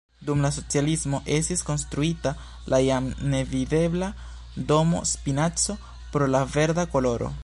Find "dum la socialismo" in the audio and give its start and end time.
0.27-1.17